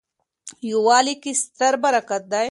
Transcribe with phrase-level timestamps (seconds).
[0.69, 2.39] یووالي کي ستر برکت دی.